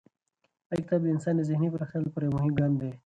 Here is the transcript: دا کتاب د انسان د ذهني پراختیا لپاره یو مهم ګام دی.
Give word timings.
دا 0.69 0.73
کتاب 0.83 0.99
د 1.03 1.07
انسان 1.13 1.33
د 1.37 1.41
ذهني 1.49 1.67
پراختیا 1.73 1.99
لپاره 2.03 2.23
یو 2.25 2.35
مهم 2.37 2.51
ګام 2.59 2.73
دی. 2.81 2.91